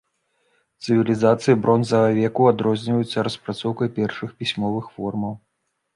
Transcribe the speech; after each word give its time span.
Цывілізацыі 0.85 1.59
бронзавага 1.65 2.15
веку 2.21 2.49
адрозніваюцца 2.53 3.27
распрацоўкай 3.27 3.93
першых 3.99 4.29
пісьмовых 4.41 4.85
формаў. 4.97 5.33